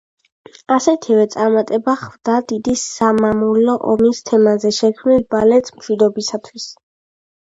ასეთივე 0.75 1.25
წარმატება 1.33 1.93
ხვდა 2.03 2.37
დიდი 2.53 2.73
სამამულო 2.83 3.75
ომის 3.91 4.23
თემაზე 4.31 4.71
შექმნილ 4.79 5.23
ბალეტს 5.35 5.75
„მშვიდობისათვის“. 5.79 6.67